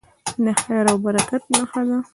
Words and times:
د 0.43 0.45
خیر 0.61 0.85
او 0.91 0.97
برکت 1.03 1.43
نښه 1.53 1.81
ده. 1.87 1.97